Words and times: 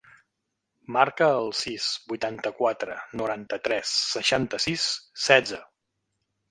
Marca 0.95 1.27
el 1.41 1.49
sis, 1.59 1.91
vuitanta-quatre, 2.13 2.97
noranta-tres, 3.23 3.93
seixanta-sis, 4.17 4.93
setze. 5.29 5.67